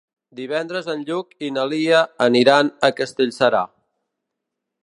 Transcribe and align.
Divendres 0.37 0.87
en 0.93 1.03
Lluc 1.09 1.35
i 1.47 1.51
na 1.59 1.67
Lia 1.75 2.01
aniran 2.31 2.75
a 2.89 2.93
Castellserà. 3.01 3.65